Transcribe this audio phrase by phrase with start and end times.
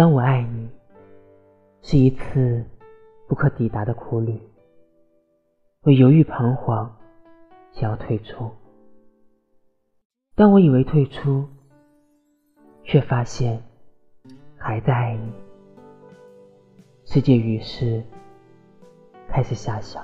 [0.00, 0.70] 当我爱你
[1.82, 2.64] 是一次
[3.28, 4.40] 不可抵达的苦旅，
[5.82, 6.90] 我犹豫彷徨，
[7.70, 8.50] 想要退出。
[10.34, 11.46] 当我以为退出，
[12.82, 13.62] 却发现
[14.56, 15.34] 还在爱你。
[17.04, 18.02] 世界于是
[19.28, 20.02] 开始遐想。